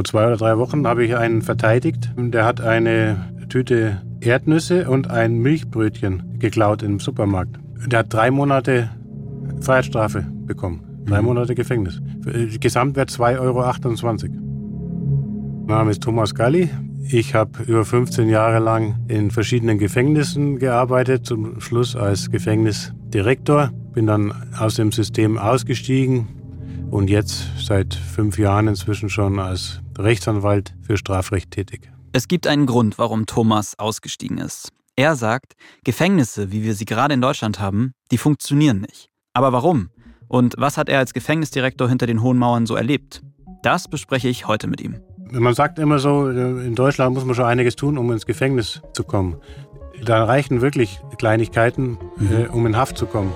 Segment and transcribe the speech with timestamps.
[0.00, 2.10] Vor zwei oder drei Wochen habe ich einen verteidigt.
[2.16, 3.18] Der hat eine
[3.50, 7.58] Tüte Erdnüsse und ein Milchbrötchen geklaut im Supermarkt.
[7.86, 8.88] Der hat drei Monate
[9.60, 11.04] Freiheitsstrafe bekommen.
[11.04, 11.26] Drei mhm.
[11.26, 12.00] Monate Gefängnis.
[12.60, 13.60] Gesamtwert 2,28 Euro.
[15.66, 16.70] Mein Name ist Thomas Galli.
[17.06, 23.68] Ich habe über 15 Jahre lang in verschiedenen Gefängnissen gearbeitet, zum Schluss als Gefängnisdirektor.
[23.92, 26.26] Bin dann aus dem System ausgestiegen
[26.90, 31.90] und jetzt seit fünf Jahren inzwischen schon als Rechtsanwalt für Strafrecht tätig.
[32.12, 34.72] Es gibt einen Grund, warum Thomas ausgestiegen ist.
[34.96, 35.54] Er sagt,
[35.84, 39.08] Gefängnisse, wie wir sie gerade in Deutschland haben, die funktionieren nicht.
[39.32, 39.90] Aber warum?
[40.28, 43.22] Und was hat er als Gefängnisdirektor hinter den Hohen Mauern so erlebt?
[43.62, 45.00] Das bespreche ich heute mit ihm.
[45.32, 49.04] Man sagt immer so, in Deutschland muss man schon einiges tun, um ins Gefängnis zu
[49.04, 49.36] kommen.
[50.04, 52.32] Da reichen wirklich Kleinigkeiten, mhm.
[52.32, 53.32] äh, um in Haft zu kommen.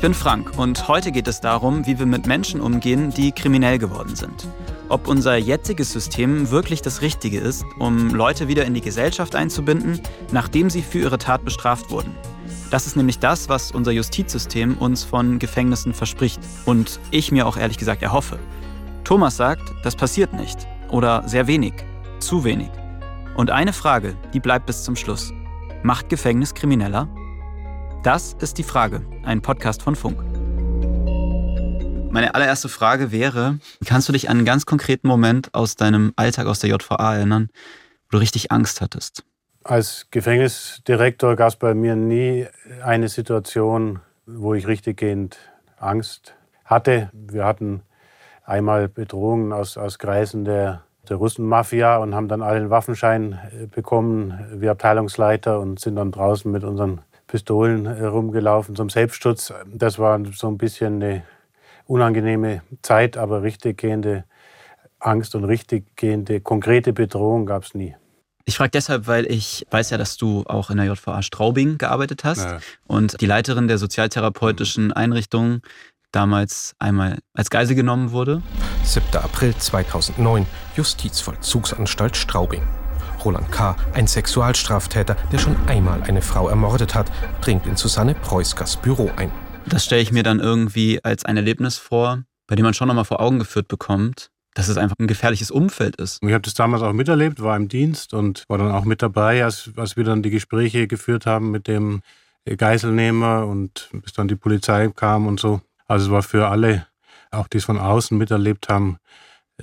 [0.00, 3.76] Ich bin Frank und heute geht es darum, wie wir mit Menschen umgehen, die kriminell
[3.76, 4.48] geworden sind.
[4.88, 10.00] Ob unser jetziges System wirklich das Richtige ist, um Leute wieder in die Gesellschaft einzubinden,
[10.32, 12.16] nachdem sie für ihre Tat bestraft wurden.
[12.70, 17.58] Das ist nämlich das, was unser Justizsystem uns von Gefängnissen verspricht und ich mir auch
[17.58, 18.38] ehrlich gesagt erhoffe.
[19.04, 21.74] Thomas sagt, das passiert nicht oder sehr wenig,
[22.20, 22.70] zu wenig.
[23.36, 25.30] Und eine Frage, die bleibt bis zum Schluss.
[25.82, 27.06] Macht Gefängnis krimineller?
[28.02, 30.22] Das ist die Frage, ein Podcast von Funk.
[32.10, 36.46] Meine allererste Frage wäre, kannst du dich an einen ganz konkreten Moment aus deinem Alltag
[36.46, 37.50] aus der JVA erinnern,
[38.06, 39.26] wo du richtig Angst hattest?
[39.64, 42.46] Als Gefängnisdirektor gab es bei mir nie
[42.82, 45.36] eine Situation, wo ich richtiggehend
[45.76, 47.10] Angst hatte.
[47.12, 47.82] Wir hatten
[48.46, 53.66] einmal Bedrohungen aus, aus Kreisen der, der Russenmafia und haben dann alle einen Waffenschein äh,
[53.66, 59.52] bekommen, wir Abteilungsleiter, und sind dann draußen mit unseren Pistolen herumgelaufen zum Selbstschutz.
[59.72, 61.22] Das war so ein bisschen eine
[61.86, 64.24] unangenehme Zeit, aber richtiggehende
[64.98, 67.94] Angst und richtiggehende konkrete Bedrohung gab es nie.
[68.46, 72.24] Ich frage deshalb, weil ich weiß ja, dass du auch in der JVA Straubing gearbeitet
[72.24, 72.58] hast ja.
[72.88, 75.62] und die Leiterin der sozialtherapeutischen Einrichtung
[76.10, 78.42] damals einmal als Geisel genommen wurde.
[78.82, 79.06] 7.
[79.22, 82.62] April 2009, Justizvollzugsanstalt Straubing.
[83.24, 87.10] Roland K., ein Sexualstraftäter, der schon einmal eine Frau ermordet hat,
[87.40, 89.30] dringt in Susanne Preuskers Büro ein.
[89.66, 93.04] Das stelle ich mir dann irgendwie als ein Erlebnis vor, bei dem man schon nochmal
[93.04, 96.18] vor Augen geführt bekommt, dass es einfach ein gefährliches Umfeld ist.
[96.22, 99.44] Ich habe das damals auch miterlebt, war im Dienst und war dann auch mit dabei,
[99.44, 102.02] als, als wir dann die Gespräche geführt haben mit dem
[102.44, 105.60] Geiselnehmer und bis dann die Polizei kam und so.
[105.86, 106.86] Also es war für alle,
[107.30, 108.98] auch die es von außen miterlebt haben,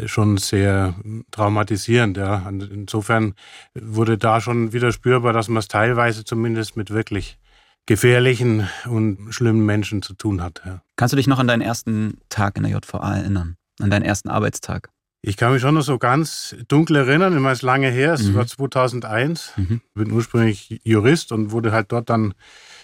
[0.05, 0.95] schon sehr
[1.31, 2.17] traumatisierend.
[2.17, 2.47] Ja.
[2.49, 3.33] Insofern
[3.73, 7.37] wurde da schon wieder spürbar, dass man es teilweise zumindest mit wirklich
[7.85, 10.61] gefährlichen und schlimmen Menschen zu tun hat.
[10.65, 10.81] Ja.
[10.97, 13.55] Kannst du dich noch an deinen ersten Tag in der JVA erinnern?
[13.79, 14.89] An deinen ersten Arbeitstag?
[15.21, 18.35] Ich kann mich schon noch so ganz dunkel erinnern, immer ist lange her, es mhm.
[18.35, 19.53] war 2001.
[19.55, 19.81] Mhm.
[19.83, 22.33] Ich bin ursprünglich Jurist und wurde halt dort dann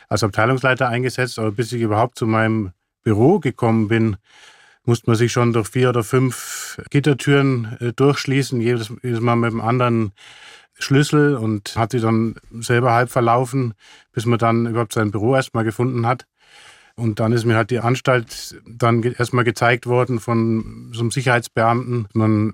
[0.10, 1.38] als Abteilungsleiter eingesetzt.
[1.38, 2.72] Aber bis ich überhaupt zu meinem
[3.04, 4.18] Büro gekommen bin,
[4.86, 9.52] musste man sich schon durch vier oder fünf Gittertüren äh, durchschließen, jedes, jedes Mal mit
[9.52, 10.12] einem anderen
[10.78, 13.74] Schlüssel und hat sie dann selber halb verlaufen,
[14.12, 16.26] bis man dann überhaupt sein Büro erstmal gefunden hat.
[16.96, 22.08] Und dann ist mir halt die Anstalt dann erstmal gezeigt worden von so einem Sicherheitsbeamten.
[22.14, 22.54] Man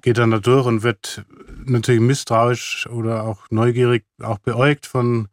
[0.00, 1.24] geht dann da durch und wird
[1.66, 5.28] natürlich misstrauisch oder auch neugierig auch beäugt von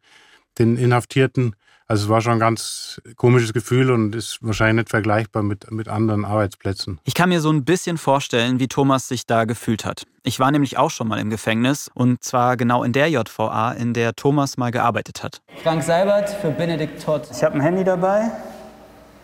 [0.58, 1.54] den Inhaftierten.
[1.86, 5.88] Also es war schon ein ganz komisches Gefühl und ist wahrscheinlich nicht vergleichbar mit, mit
[5.88, 6.98] anderen Arbeitsplätzen.
[7.04, 10.04] Ich kann mir so ein bisschen vorstellen, wie Thomas sich da gefühlt hat.
[10.22, 13.92] Ich war nämlich auch schon mal im Gefängnis und zwar genau in der JVA, in
[13.92, 15.42] der Thomas mal gearbeitet hat.
[15.62, 17.28] Frank Seibert für Benedikt Todd.
[17.32, 18.30] Ich habe ein Handy dabei.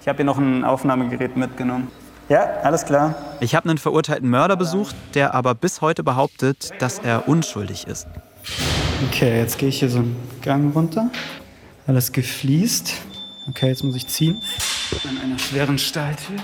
[0.00, 1.88] Ich habe hier noch ein Aufnahmegerät mitgenommen.
[2.28, 3.14] Ja, alles klar.
[3.40, 8.06] Ich habe einen verurteilten Mörder besucht, der aber bis heute behauptet, dass er unschuldig ist.
[9.08, 11.10] Okay, jetzt gehe ich hier so einen Gang runter.
[11.88, 12.92] Alles gefliest.
[13.48, 14.42] Okay, jetzt muss ich ziehen.
[15.08, 16.36] An einer schweren Stahltür.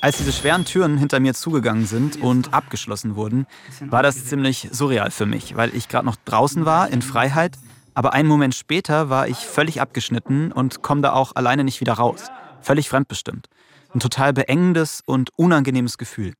[0.00, 3.46] Als diese schweren Türen hinter mir zugegangen sind und abgeschlossen wurden,
[3.80, 7.58] war das ziemlich surreal für mich, weil ich gerade noch draußen war, in Freiheit,
[7.92, 11.92] aber einen Moment später war ich völlig abgeschnitten und komme da auch alleine nicht wieder
[11.92, 12.30] raus.
[12.62, 13.48] Völlig fremdbestimmt.
[13.92, 16.32] Ein total beengendes und unangenehmes Gefühl.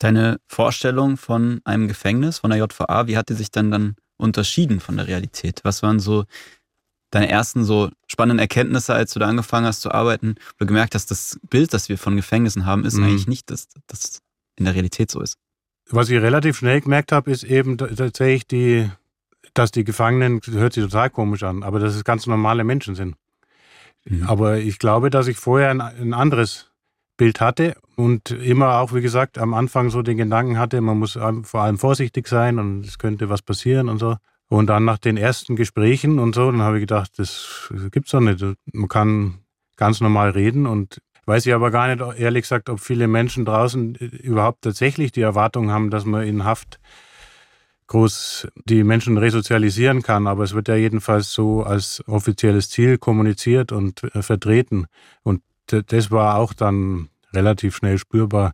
[0.00, 4.80] Deine Vorstellung von einem Gefängnis, von der JVA, wie hat die sich denn dann unterschieden
[4.80, 5.60] von der Realität?
[5.62, 6.24] Was waren so
[7.12, 10.94] deine ersten so spannenden Erkenntnisse, als du da angefangen hast zu arbeiten, wo du gemerkt
[10.94, 13.04] hast, das Bild, das wir von Gefängnissen haben, ist mhm.
[13.04, 14.20] eigentlich nicht, dass das
[14.56, 15.36] in der Realität so ist?
[15.90, 18.90] Was ich relativ schnell gemerkt habe, ist eben tatsächlich die,
[19.52, 22.94] dass die Gefangenen, das hört sich total komisch an, aber dass es ganz normale Menschen
[22.94, 23.14] sind.
[24.06, 24.24] Mhm.
[24.24, 26.70] Aber ich glaube, dass ich vorher ein, ein anderes
[27.18, 31.12] Bild hatte und immer auch, wie gesagt, am Anfang so den Gedanken hatte, man muss
[31.42, 34.16] vor allem vorsichtig sein und es könnte was passieren und so.
[34.52, 38.20] Und dann nach den ersten Gesprächen und so, dann habe ich gedacht, das gibt's doch
[38.20, 38.44] nicht.
[38.70, 39.38] Man kann
[39.76, 43.94] ganz normal reden und weiß ich aber gar nicht, ehrlich gesagt, ob viele Menschen draußen
[43.94, 46.80] überhaupt tatsächlich die Erwartung haben, dass man in Haft
[47.86, 50.26] groß die Menschen resozialisieren kann.
[50.26, 54.84] Aber es wird ja jedenfalls so als offizielles Ziel kommuniziert und äh, vertreten.
[55.22, 58.52] Und das war auch dann relativ schnell spürbar,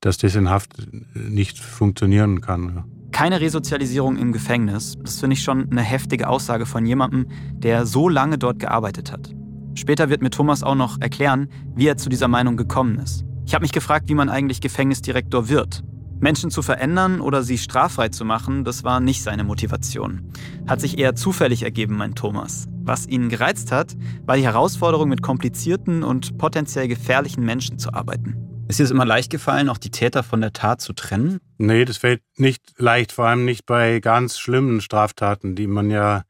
[0.00, 0.78] dass das in Haft
[1.14, 2.95] nicht funktionieren kann.
[3.12, 8.08] Keine Resozialisierung im Gefängnis, das finde ich schon eine heftige Aussage von jemandem, der so
[8.08, 9.30] lange dort gearbeitet hat.
[9.74, 13.24] Später wird mir Thomas auch noch erklären, wie er zu dieser Meinung gekommen ist.
[13.46, 15.82] Ich habe mich gefragt, wie man eigentlich Gefängnisdirektor wird.
[16.18, 20.32] Menschen zu verändern oder sie straffrei zu machen, das war nicht seine Motivation.
[20.66, 22.66] Hat sich eher zufällig ergeben, mein Thomas.
[22.82, 28.36] Was ihn gereizt hat, war die Herausforderung, mit komplizierten und potenziell gefährlichen Menschen zu arbeiten.
[28.68, 31.40] Ist dir es immer leicht gefallen, auch die Täter von der Tat zu trennen?
[31.58, 36.24] Nee, das fällt nicht leicht, vor allem nicht bei ganz schlimmen Straftaten, die man ja,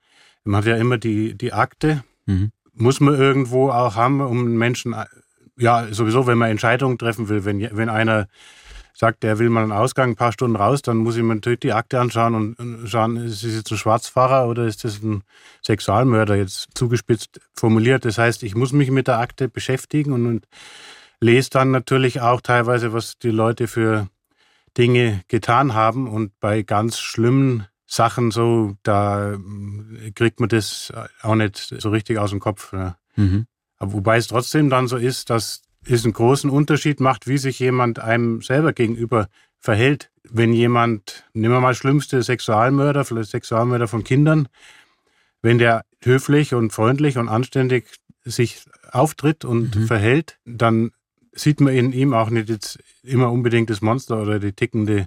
[0.44, 2.53] man hat ja immer die, die Akte, mhm.
[2.75, 4.94] muss man irgendwo auch haben, um Menschen,
[5.56, 8.29] ja, sowieso, wenn man Entscheidungen treffen will, wenn, wenn einer
[8.93, 11.61] sagt, er will mal einen Ausgang, ein paar Stunden raus, dann muss ich mir natürlich
[11.61, 15.23] die Akte anschauen und schauen, ist es jetzt ein Schwarzfahrer oder ist das ein
[15.62, 18.06] Sexualmörder, jetzt zugespitzt formuliert.
[18.06, 20.47] Das heißt, ich muss mich mit der Akte beschäftigen und, und
[21.21, 24.09] lese dann natürlich auch teilweise, was die Leute für
[24.77, 26.09] Dinge getan haben.
[26.09, 29.37] Und bei ganz schlimmen Sachen so, da
[30.15, 30.93] kriegt man das
[31.23, 32.73] auch nicht so richtig aus dem Kopf.
[32.73, 32.97] Ja.
[33.17, 33.47] Mhm.
[33.79, 37.99] Wobei es trotzdem dann so ist, dass es einen großen Unterschied macht, wie sich jemand
[37.99, 39.29] einem selber gegenüber
[39.59, 40.11] verhält.
[40.29, 44.49] Wenn jemand, nehmen wir mal schlimmste Sexualmörder, vielleicht Sexualmörder von Kindern,
[45.43, 47.87] wenn der höflich und freundlich und anständig
[48.25, 49.87] sich auftritt und mhm.
[49.87, 50.91] verhält, dann
[51.37, 55.06] sieht man in ihm auch nicht jetzt immer unbedingt das Monster oder die tickende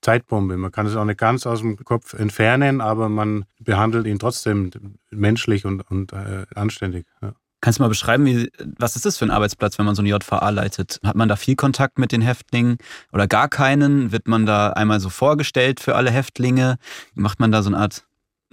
[0.00, 0.56] Zeitbombe.
[0.56, 4.70] Man kann es auch nicht ganz aus dem Kopf entfernen, aber man behandelt ihn trotzdem
[5.10, 7.06] menschlich und, und äh, anständig.
[7.22, 7.34] Ja.
[7.64, 10.10] Kannst du mal beschreiben, wie, was ist das für ein Arbeitsplatz, wenn man so eine
[10.10, 11.00] JVA leitet?
[11.02, 12.76] Hat man da viel Kontakt mit den Häftlingen
[13.10, 14.12] oder gar keinen?
[14.12, 16.76] Wird man da einmal so vorgestellt für alle Häftlinge?
[17.14, 18.04] Macht man da so eine Art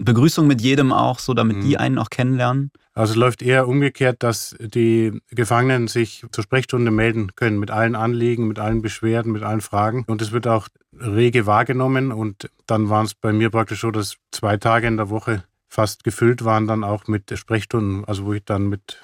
[0.04, 1.62] Begrüßung mit jedem auch, so damit mhm.
[1.62, 2.72] die einen auch kennenlernen?
[2.94, 7.96] Also es läuft eher umgekehrt, dass die Gefangenen sich zur Sprechstunde melden können mit allen
[7.96, 10.04] Anliegen, mit allen Beschwerden, mit allen Fragen.
[10.08, 10.68] Und es wird auch
[11.00, 12.12] rege wahrgenommen.
[12.12, 16.04] Und dann waren es bei mir praktisch so, dass zwei Tage in der Woche fast
[16.04, 18.98] gefüllt waren dann auch mit Sprechstunden, also wo ich dann mit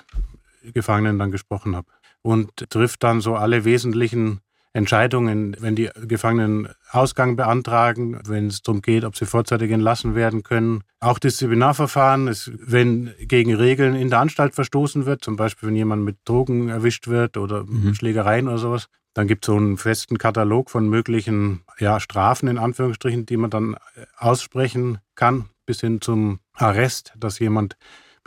[0.74, 1.88] Gefangenen dann gesprochen habe.
[2.22, 4.42] Und trifft dann so alle wesentlichen
[4.78, 10.44] Entscheidungen, wenn die Gefangenen Ausgang beantragen, wenn es darum geht, ob sie vorzeitig entlassen werden
[10.44, 10.84] können.
[11.00, 16.06] Auch Disziplinarverfahren, ist, wenn gegen Regeln in der Anstalt verstoßen wird, zum Beispiel wenn jemand
[16.06, 17.96] mit Drogen erwischt wird oder mhm.
[17.96, 22.60] Schlägereien oder sowas, dann gibt es so einen festen Katalog von möglichen ja, Strafen in
[22.60, 23.76] Anführungsstrichen, die man dann
[24.18, 27.78] aussprechen kann bis hin zum Arrest, dass jemand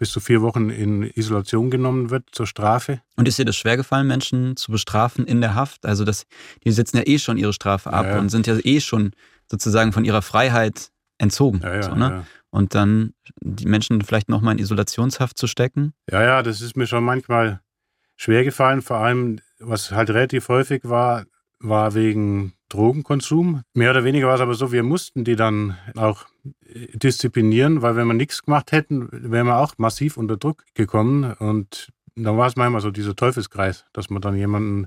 [0.00, 3.02] bis zu vier Wochen in Isolation genommen wird zur Strafe.
[3.16, 5.84] Und ist dir das schwergefallen, Menschen zu bestrafen in der Haft?
[5.84, 6.24] Also das,
[6.64, 8.18] die sitzen ja eh schon ihre Strafe ab ja, ja.
[8.18, 9.12] und sind ja eh schon
[9.50, 11.60] sozusagen von ihrer Freiheit entzogen.
[11.62, 12.24] Ja, so, ne?
[12.48, 13.12] Und dann
[13.42, 15.92] die Menschen vielleicht nochmal in Isolationshaft zu stecken?
[16.10, 17.60] Ja, ja, das ist mir schon manchmal
[18.16, 18.80] schwergefallen.
[18.80, 21.26] Vor allem, was halt relativ häufig war,
[21.58, 23.64] war wegen Drogenkonsum.
[23.74, 26.24] Mehr oder weniger war es aber so, wir mussten die dann auch
[26.94, 31.32] disziplinieren, weil wenn wir nichts gemacht hätten, wären wir auch massiv unter Druck gekommen.
[31.34, 34.86] Und dann war es manchmal so dieser Teufelskreis, dass man dann jemanden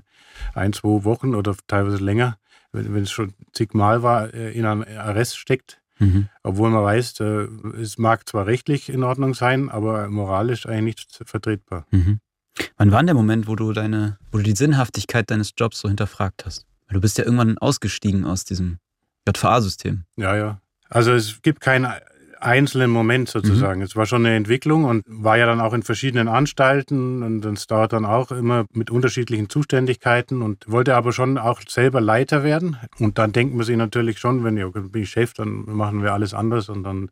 [0.54, 2.38] ein, zwei Wochen oder teilweise länger,
[2.72, 5.80] wenn, es schon zigmal war, äh, in einen Arrest steckt.
[5.98, 6.28] Mhm.
[6.42, 7.46] Obwohl man weiß, äh,
[7.80, 11.86] es mag zwar rechtlich in Ordnung sein, aber moralisch eigentlich nicht vertretbar.
[11.90, 12.18] Mhm.
[12.76, 16.44] Wann war der Moment, wo du deine, wo du die Sinnhaftigkeit deines Jobs so hinterfragt
[16.46, 16.66] hast?
[16.86, 18.78] Weil du bist ja irgendwann ausgestiegen aus diesem
[19.26, 20.04] JVA-System.
[20.16, 20.60] Ja, ja.
[20.88, 21.92] Also es gibt keinen
[22.44, 23.80] einzelnen Moment sozusagen.
[23.80, 23.86] Mhm.
[23.86, 27.66] Es war schon eine Entwicklung und war ja dann auch in verschiedenen Anstalten und es
[27.66, 32.76] dauert dann auch immer mit unterschiedlichen Zuständigkeiten und wollte aber schon auch selber Leiter werden.
[32.98, 36.12] Und dann denkt man sich natürlich schon, wenn ich, bin ich Chef, dann machen wir
[36.12, 37.10] alles anders und dann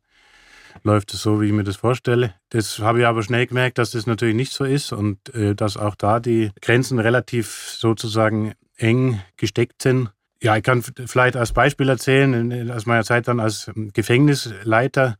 [0.84, 2.34] läuft es so, wie ich mir das vorstelle.
[2.50, 5.76] Das habe ich aber schnell gemerkt, dass das natürlich nicht so ist und äh, dass
[5.76, 10.10] auch da die Grenzen relativ sozusagen eng gesteckt sind.
[10.42, 15.16] Ja, ich kann vielleicht als Beispiel erzählen, aus meiner Zeit dann als Gefängnisleiter,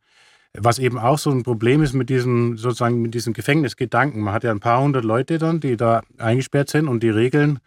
[0.52, 4.21] was eben auch so ein Problem ist mit diesem, sozusagen mit diesem Gefängnisgedanken.
[4.21, 7.61] Man hat ja ein paar hundert Leute dann, die da eingesperrt sind und die Regeln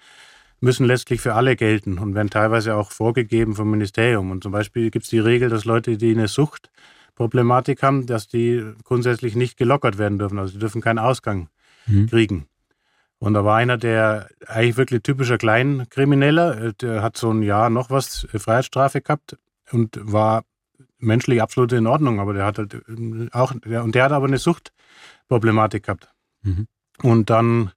[0.59, 4.31] müssen letztlich für alle gelten und werden teilweise auch vorgegeben vom Ministerium.
[4.31, 8.65] Und zum Beispiel gibt es die Regel, dass Leute, die eine Suchtproblematik haben, dass die
[8.83, 10.39] grundsätzlich nicht gelockert werden dürfen.
[10.39, 11.47] Also sie dürfen keinen Ausgang
[11.87, 12.07] mhm.
[12.07, 12.47] kriegen.
[13.19, 17.69] Und da war einer, der eigentlich wirklich typischer Kleinkrimineller, äh, der hat so ein Jahr
[17.69, 19.37] noch was äh, Freiheitsstrafe gehabt
[19.71, 20.43] und war
[20.97, 24.37] menschlich absolut in Ordnung, aber der hat halt äh, auch, und der hat aber eine
[24.37, 26.09] Suchtproblematik gehabt.
[26.43, 26.67] Mhm.
[27.01, 27.71] Und dann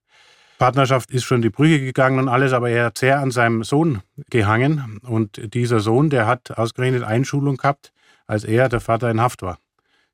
[0.59, 4.01] Partnerschaft ist schon die Brüche gegangen und alles, aber er hat sehr an seinem Sohn
[4.29, 4.99] gehangen.
[5.03, 7.93] Und dieser Sohn, der hat ausgerechnet Einschulung gehabt,
[8.27, 9.57] als er, der Vater, in Haft war.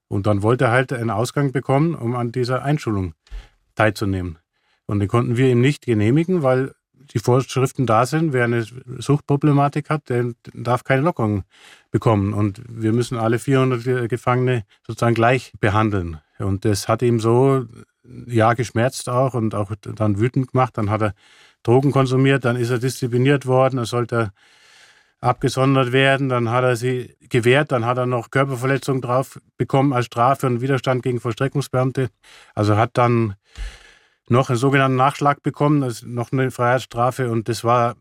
[0.07, 3.15] Und dann wollte er halt einen Ausgang bekommen, um an dieser Einschulung
[3.73, 4.37] teilzunehmen.
[4.87, 6.73] Und den konnten wir ihm nicht genehmigen, weil
[7.13, 8.33] die Vorschriften da sind.
[8.33, 8.65] Wer eine
[8.97, 11.43] Suchtproblematik hat, der darf keine Lockerung
[11.91, 12.33] bekommen.
[12.33, 16.19] Und wir müssen alle 400 Gefangene sozusagen gleich behandeln.
[16.39, 17.65] Und das hat ihm so,
[18.27, 20.77] ja, geschmerzt auch und auch dann wütend gemacht.
[20.77, 21.13] Dann hat er
[21.63, 24.31] Drogen konsumiert, dann ist er diszipliniert worden, er sollte
[25.19, 30.05] abgesondert werden, dann hat er sie gewehrt, dann hat er noch Körperverletzung drauf bekommen als
[30.05, 32.09] Strafe und Widerstand gegen Vollstreckungsbeamte.
[32.53, 33.35] Also hat dann
[34.29, 37.95] noch einen sogenannten Nachschlag bekommen, ist noch eine Freiheitsstrafe und das war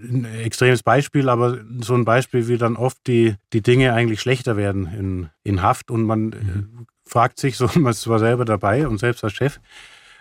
[0.00, 4.56] ein extremes Beispiel, aber so ein Beispiel, wie dann oft die, die Dinge eigentlich schlechter
[4.56, 6.86] werden in, in Haft und man mhm.
[7.04, 9.58] fragt sich so, man ist zwar selber dabei und selbst als Chef,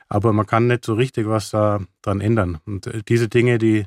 [0.10, 2.60] aber man kann nicht so richtig was da dran ändern.
[2.66, 3.86] Und diese Dinge, die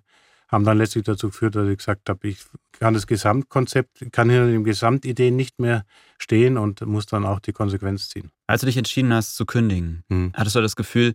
[0.48, 2.38] haben dann letztlich dazu geführt, dass ich gesagt habe, ich
[2.72, 5.84] kann das Gesamtkonzept, kann hinter den Gesamtideen nicht mehr
[6.18, 8.30] stehen und muss dann auch die Konsequenz ziehen.
[8.50, 10.32] Als du dich entschieden hast zu kündigen, hm.
[10.34, 11.14] hattest du das Gefühl,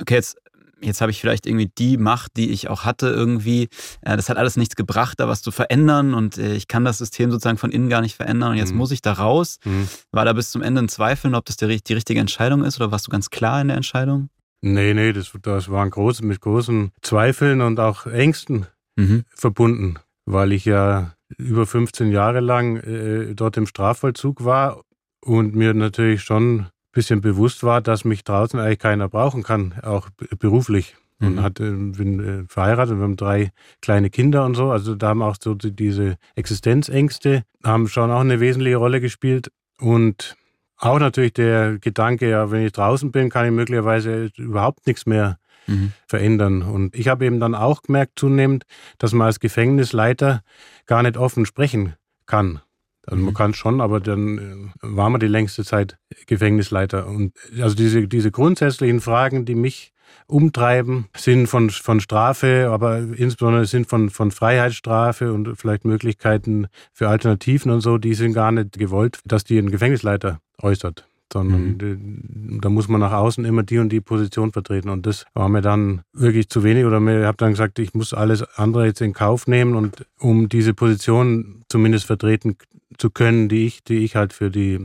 [0.00, 0.36] okay, jetzt
[0.80, 3.68] jetzt habe ich vielleicht irgendwie die Macht, die ich auch hatte irgendwie.
[4.02, 7.30] Das hat alles nichts gebracht, da was zu verändern und äh, ich kann das System
[7.30, 8.78] sozusagen von innen gar nicht verändern und jetzt mhm.
[8.78, 9.58] muss ich da raus.
[9.64, 9.88] Mhm.
[10.12, 12.90] War da bis zum Ende ein Zweifel, ob das die, die richtige Entscheidung ist oder
[12.90, 14.28] warst du ganz klar in der Entscheidung?
[14.60, 18.66] Nee, nee, das, das waren große, mit großen Zweifeln und auch Ängsten
[18.96, 19.24] mhm.
[19.34, 24.82] verbunden, weil ich ja über 15 Jahre lang äh, dort im Strafvollzug war
[25.24, 29.74] und mir natürlich schon ein bisschen bewusst war, dass mich draußen eigentlich keiner brauchen kann,
[29.82, 30.96] auch beruflich.
[31.18, 31.26] Mhm.
[31.26, 34.70] Und hat, bin äh, verheiratet, wir haben drei kleine Kinder und so.
[34.70, 39.50] Also da haben auch so diese Existenzängste, haben schon auch eine wesentliche Rolle gespielt.
[39.78, 40.36] Und
[40.76, 45.38] auch natürlich der Gedanke, ja, wenn ich draußen bin, kann ich möglicherweise überhaupt nichts mehr
[45.66, 45.92] mhm.
[46.06, 46.62] verändern.
[46.62, 48.64] Und ich habe eben dann auch gemerkt zunehmend,
[48.98, 50.42] dass man als Gefängnisleiter
[50.86, 51.94] gar nicht offen sprechen
[52.26, 52.60] kann.
[53.06, 53.36] Also man mhm.
[53.36, 57.06] kann schon, aber dann äh, war man die längste Zeit Gefängnisleiter.
[57.06, 59.92] Und also diese, diese grundsätzlichen Fragen, die mich
[60.26, 67.08] umtreiben, sind von, von Strafe, aber insbesondere sind von, von Freiheitsstrafe und vielleicht Möglichkeiten für
[67.08, 72.60] Alternativen und so, die sind gar nicht gewollt, dass die ein Gefängnisleiter äußert sondern mhm.
[72.60, 74.88] da muss man nach außen immer die und die Position vertreten.
[74.88, 78.14] Und das war mir dann wirklich zu wenig oder ich habe dann gesagt, ich muss
[78.14, 82.56] alles andere jetzt in Kauf nehmen und um diese Position zumindest vertreten
[82.98, 84.78] zu können, die ich, die ich halt für die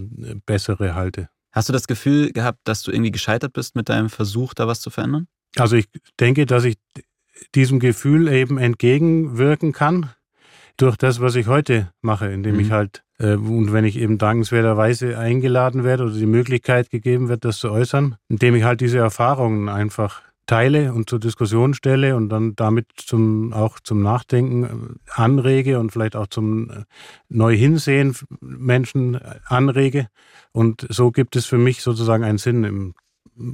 [0.46, 1.30] bessere halte.
[1.52, 4.82] Hast du das Gefühl gehabt, dass du irgendwie gescheitert bist mit deinem Versuch, da was
[4.82, 5.28] zu verändern?
[5.58, 5.88] Also ich
[6.20, 6.78] denke, dass ich
[7.56, 10.12] diesem Gefühl eben entgegenwirken kann
[10.78, 12.62] durch das, was ich heute mache, indem mhm.
[12.62, 17.44] ich halt, äh, und wenn ich eben dankenswerterweise eingeladen werde oder die Möglichkeit gegeben wird,
[17.44, 22.30] das zu äußern, indem ich halt diese Erfahrungen einfach teile und zur Diskussion stelle und
[22.30, 26.84] dann damit zum, auch zum Nachdenken äh, anrege und vielleicht auch zum äh,
[27.30, 30.08] Neu-Hinsehen Menschen anrege.
[30.52, 32.96] Und so gibt es für mich sozusagen einen Sinn im,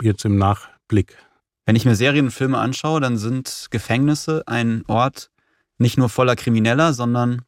[0.02, 1.18] jetzt im Nachblick.
[1.66, 5.32] Wenn ich mir Serien und Filme anschaue, dann sind Gefängnisse ein Ort,
[5.78, 7.42] nicht nur voller Krimineller, sondern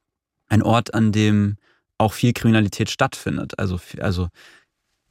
[0.50, 1.56] ein Ort, an dem
[1.98, 3.58] auch viel Kriminalität stattfindet.
[3.60, 4.30] Also, also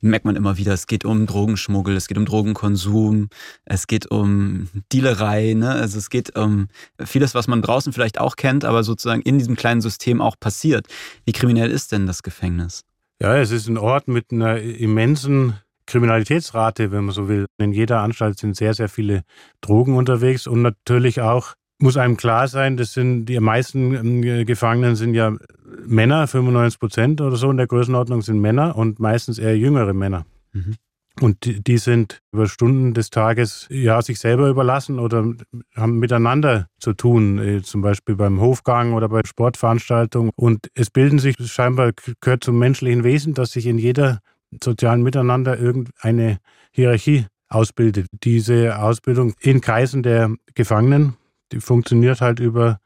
[0.01, 3.29] merkt man immer wieder, es geht um Drogenschmuggel, es geht um Drogenkonsum,
[3.65, 5.71] es geht um Dealerei, ne?
[5.71, 6.69] also es geht um
[7.05, 10.87] vieles, was man draußen vielleicht auch kennt, aber sozusagen in diesem kleinen System auch passiert.
[11.25, 12.83] Wie kriminell ist denn das Gefängnis?
[13.21, 17.47] Ja, es ist ein Ort mit einer immensen Kriminalitätsrate, wenn man so will.
[17.59, 19.23] In jeder Anstalt sind sehr, sehr viele
[19.61, 24.97] Drogen unterwegs und natürlich auch muss einem klar sein, das sind die meisten ähm, Gefangenen
[24.97, 25.37] sind ja
[25.85, 30.25] Männer, 95 Prozent oder so in der Größenordnung sind Männer und meistens eher jüngere Männer.
[30.53, 30.77] Mhm.
[31.21, 35.33] Und die sind über Stunden des Tages ja sich selber überlassen oder
[35.75, 40.31] haben miteinander zu tun, äh, zum Beispiel beim Hofgang oder bei Sportveranstaltungen.
[40.37, 44.21] Und es bilden sich scheinbar, gehört zum menschlichen Wesen, dass sich in jeder
[44.63, 46.39] sozialen Miteinander irgendeine
[46.71, 48.09] Hierarchie ausbildet.
[48.23, 51.15] Diese Ausbildung in Kreisen der Gefangenen
[51.53, 52.79] die funktioniert halt über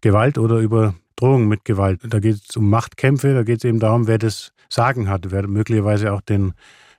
[0.00, 2.00] Gewalt oder über Drohung mit Gewalt.
[2.02, 5.46] Da geht es um Machtkämpfe, da geht es eben darum, wer das Sagen hat, wer
[5.46, 6.54] möglicherweise auch den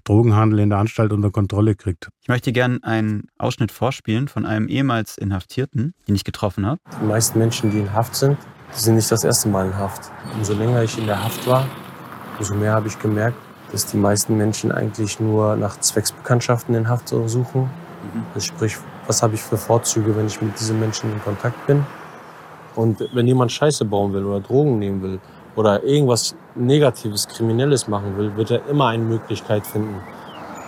[0.06, 2.10] Drogenhandel in der Anstalt unter Kontrolle kriegt.
[2.22, 6.80] Ich möchte gerne einen Ausschnitt vorspielen von einem ehemals Inhaftierten, den ich getroffen habe.
[7.02, 8.38] Die meisten Menschen, die in Haft sind,
[8.74, 10.12] die sind nicht das erste Mal in Haft.
[10.36, 11.68] Umso länger ich in der Haft war,
[12.38, 13.38] umso mehr habe ich gemerkt,
[13.72, 17.64] dass die meisten Menschen eigentlich nur nach Zwecksbekanntschaften in Haft suchen.
[17.64, 18.24] Mhm.
[18.34, 21.86] Also sprich was habe ich für Vorzüge, wenn ich mit diesen Menschen in Kontakt bin.
[22.76, 25.20] Und wenn jemand Scheiße bauen will oder Drogen nehmen will
[25.56, 30.02] oder irgendwas Negatives, Kriminelles machen will, wird er immer eine Möglichkeit finden.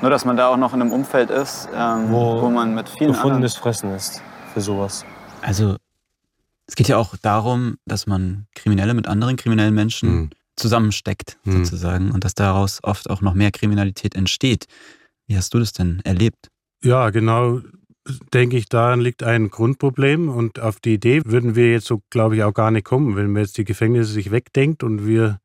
[0.01, 2.87] Nur, dass man da auch noch in einem Umfeld ist, ähm, wo, wo, man mit
[2.87, 3.73] vielen gefundenes anderen...
[3.73, 4.21] Fressen ist
[4.53, 5.03] für sowas.
[5.41, 5.75] Also
[6.67, 10.29] es geht ja auch darum, dass man Kriminelle mit anderen kriminellen Menschen mhm.
[10.55, 11.63] zusammensteckt, mhm.
[11.63, 14.67] sozusagen, und dass daraus oft auch noch mehr Kriminalität entsteht.
[15.25, 16.49] Wie hast du das denn erlebt?
[16.83, 17.61] Ja, genau
[18.33, 20.29] denke ich, daran liegt ein Grundproblem.
[20.29, 23.31] Und auf die Idee würden wir jetzt so, glaube ich, auch gar nicht kommen, wenn
[23.31, 25.39] man jetzt die Gefängnisse sich wegdenkt und wir,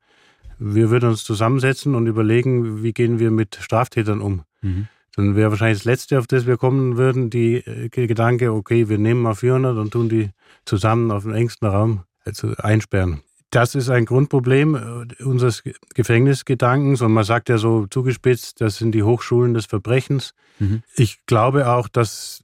[0.59, 4.43] wir würden uns zusammensetzen und überlegen, wie gehen wir mit Straftätern um.
[4.61, 4.87] Mhm.
[5.15, 8.97] Dann wäre wahrscheinlich das Letzte, auf das wir kommen würden, die äh, Gedanke, okay, wir
[8.97, 10.31] nehmen mal 400 und tun die
[10.65, 13.21] zusammen auf dem engsten Raum also einsperren.
[13.51, 14.75] Das ist ein Grundproblem
[15.19, 15.61] äh, unseres
[15.93, 20.33] Gefängnisgedankens und man sagt ja so zugespitzt, das sind die Hochschulen des Verbrechens.
[20.57, 20.81] Mhm.
[20.95, 22.41] Ich glaube auch, dass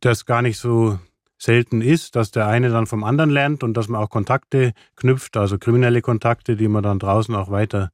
[0.00, 0.98] das gar nicht so
[1.38, 5.36] selten ist, dass der eine dann vom anderen lernt und dass man auch Kontakte knüpft,
[5.36, 7.90] also kriminelle Kontakte, die man dann draußen auch weiter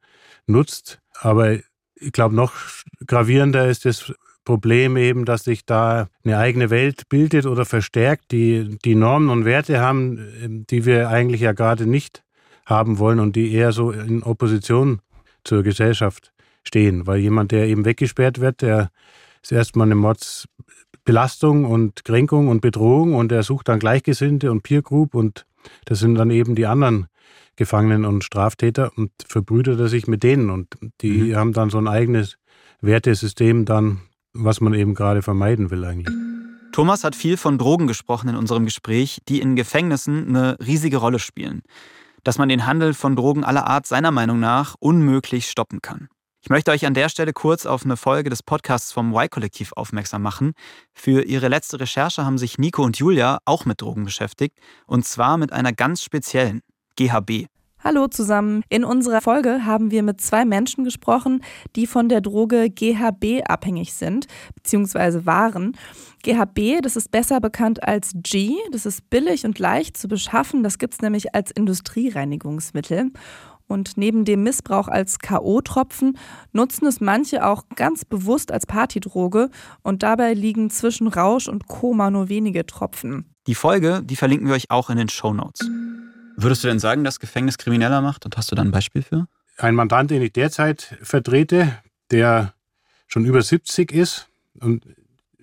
[0.46, 1.00] nutzt.
[1.20, 1.54] Aber
[1.94, 2.54] ich glaube, noch
[3.06, 4.12] gravierender ist das
[4.44, 9.44] Problem eben, dass sich da eine eigene Welt bildet oder verstärkt, die, die Normen und
[9.44, 12.24] Werte haben, die wir eigentlich ja gerade nicht
[12.66, 15.00] haben wollen und die eher so in Opposition
[15.44, 16.32] zur Gesellschaft
[16.64, 17.06] stehen.
[17.06, 18.90] Weil jemand, der eben weggesperrt wird, der
[19.42, 20.48] ist erstmal eine Mords,
[21.04, 25.46] Belastung und Kränkung und Bedrohung und er sucht dann Gleichgesinnte und Peer Group und
[25.84, 27.06] das sind dann eben die anderen
[27.56, 30.68] Gefangenen und Straftäter und verbrüdert er sich mit denen und
[31.00, 31.36] die mhm.
[31.36, 32.38] haben dann so ein eigenes
[32.80, 34.00] Wertesystem dann,
[34.32, 36.14] was man eben gerade vermeiden will eigentlich.
[36.72, 41.18] Thomas hat viel von Drogen gesprochen in unserem Gespräch, die in Gefängnissen eine riesige Rolle
[41.18, 41.62] spielen.
[42.24, 46.08] Dass man den Handel von Drogen aller Art seiner Meinung nach unmöglich stoppen kann.
[46.44, 50.22] Ich möchte euch an der Stelle kurz auf eine Folge des Podcasts vom Y-Kollektiv aufmerksam
[50.22, 50.54] machen.
[50.92, 54.58] Für ihre letzte Recherche haben sich Nico und Julia auch mit Drogen beschäftigt.
[54.84, 56.62] Und zwar mit einer ganz speziellen,
[56.96, 57.46] GHB.
[57.84, 58.62] Hallo zusammen.
[58.68, 63.92] In unserer Folge haben wir mit zwei Menschen gesprochen, die von der Droge GHB abhängig
[63.94, 65.76] sind, beziehungsweise waren.
[66.22, 70.78] GHB, das ist besser bekannt als G, das ist billig und leicht zu beschaffen, das
[70.78, 73.10] gibt es nämlich als Industriereinigungsmittel.
[73.66, 76.16] Und neben dem Missbrauch als K.O.-Tropfen
[76.52, 79.50] nutzen es manche auch ganz bewusst als Partydroge
[79.82, 83.34] und dabei liegen zwischen Rausch und Koma nur wenige Tropfen.
[83.46, 85.68] Die Folge, die verlinken wir euch auch in den Show Notes.
[86.36, 89.26] Würdest du denn sagen, dass Gefängnis krimineller macht und hast du da ein Beispiel für?
[89.58, 91.78] Ein Mandant, den ich derzeit vertrete,
[92.10, 92.54] der
[93.06, 94.28] schon über 70 ist
[94.60, 94.84] und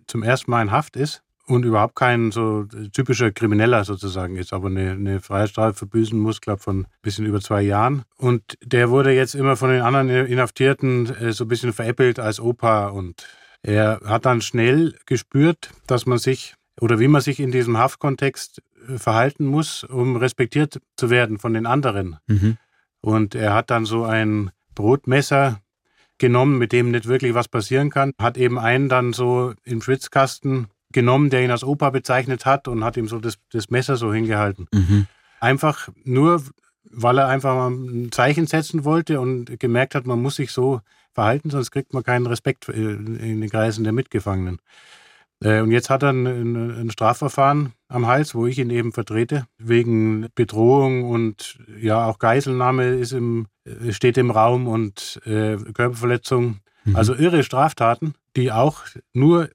[0.08, 4.68] zum ersten Mal in Haft ist, und überhaupt kein so typischer Krimineller sozusagen ist, aber
[4.68, 8.04] eine, eine Freiheitsstrafe verbüßen muss, glaube von ein bisschen über zwei Jahren.
[8.18, 12.40] Und der wurde jetzt immer von den anderen Inhaftierten äh, so ein bisschen veräppelt als
[12.40, 13.28] Opa und
[13.64, 18.62] er hat dann schnell gespürt, dass man sich oder wie man sich in diesem Haftkontext
[18.88, 22.18] äh, verhalten muss, um respektiert zu werden von den anderen.
[22.28, 22.58] Mhm.
[23.02, 25.62] Und er hat dann so ein Brotmesser
[26.20, 30.68] genommen, mit dem nicht wirklich was passieren kann, hat eben einen dann so im Schwitzkasten
[30.92, 34.14] genommen, der ihn als Opa bezeichnet hat und hat ihm so das, das Messer so
[34.14, 34.68] hingehalten.
[34.74, 35.08] Mhm.
[35.40, 36.44] Einfach nur,
[36.84, 40.82] weil er einfach mal ein Zeichen setzen wollte und gemerkt hat, man muss sich so
[41.14, 44.60] verhalten, sonst kriegt man keinen Respekt in den Kreisen der Mitgefangenen.
[45.42, 49.46] Äh, und jetzt hat er ein, ein, Strafverfahren am Hals, wo ich ihn eben vertrete,
[49.58, 53.48] wegen Bedrohung und ja auch Geiselnahme ist im,
[53.90, 56.58] steht im Raum und äh, Körperverletzung.
[56.84, 56.96] Mhm.
[56.96, 59.50] Also irre Straftaten, die auch nur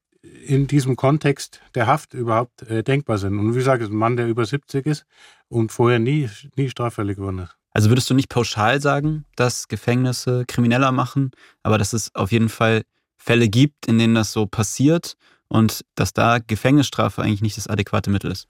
[0.46, 3.38] in diesem Kontext der Haft überhaupt äh, denkbar sind.
[3.38, 5.06] Und wie gesagt, ein Mann, der über 70 ist
[5.48, 7.56] und vorher nie, nie straffällig geworden ist.
[7.70, 11.32] Also würdest du nicht pauschal sagen, dass Gefängnisse krimineller machen,
[11.62, 12.82] aber dass es auf jeden Fall
[13.16, 15.16] Fälle gibt, in denen das so passiert
[15.48, 18.48] und dass da Gefängnisstrafe eigentlich nicht das adäquate Mittel ist?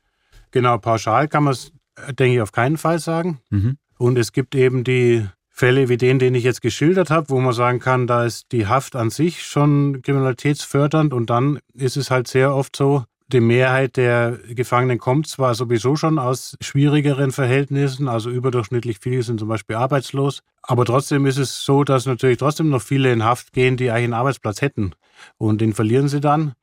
[0.51, 1.73] Genau, pauschal kann man es,
[2.09, 3.41] denke ich, auf keinen Fall sagen.
[3.51, 3.79] Mhm.
[3.99, 5.27] Und es gibt eben die
[5.57, 8.67] Fälle wie den, den ich jetzt geschildert habe, wo man sagen kann, da ist die
[8.67, 13.97] Haft an sich schon kriminalitätsfördernd und dann ist es halt sehr oft so, die Mehrheit
[13.97, 19.77] der Gefangenen kommt zwar sowieso schon aus schwierigeren Verhältnissen, also überdurchschnittlich viele sind zum Beispiel
[19.77, 23.93] arbeitslos, aber trotzdem ist es so, dass natürlich trotzdem noch viele in Haft gehen, die
[23.93, 24.91] eigentlich einen Arbeitsplatz hätten
[25.39, 26.55] und den verlieren sie dann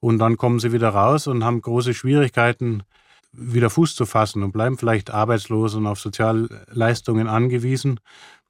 [0.00, 2.84] und dann kommen sie wieder raus und haben große Schwierigkeiten,
[3.32, 8.00] wieder Fuß zu fassen und bleiben vielleicht arbeitslos und auf Sozialleistungen angewiesen.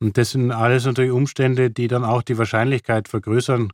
[0.00, 3.72] Und das sind alles natürlich Umstände, die dann auch die Wahrscheinlichkeit vergrößern,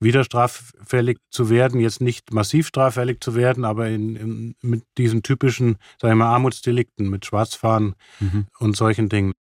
[0.00, 5.22] wieder straffällig zu werden, jetzt nicht massiv straffällig zu werden, aber in, in, mit diesen
[5.22, 8.46] typischen, sagen wir mal, Armutsdelikten, mit Schwarzfahren mhm.
[8.58, 9.32] und solchen Dingen.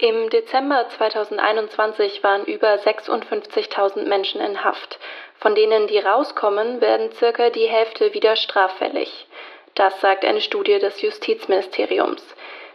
[0.00, 4.98] Im Dezember 2021 waren über 56.000 Menschen in Haft.
[5.40, 9.26] Von denen, die rauskommen, werden circa die Hälfte wieder straffällig.
[9.74, 12.22] Das sagt eine Studie des Justizministeriums.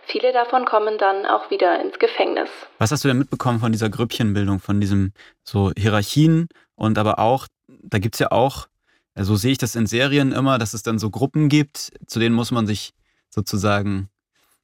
[0.04, 2.50] Viele davon kommen dann auch wieder ins Gefängnis.
[2.80, 7.47] Was hast du denn mitbekommen von dieser Grüppchenbildung, von diesem so Hierarchien und aber auch,
[7.67, 8.67] da gibt es ja auch,
[9.15, 12.19] so also sehe ich das in Serien immer, dass es dann so Gruppen gibt, zu
[12.19, 12.93] denen muss man sich
[13.30, 14.10] sozusagen,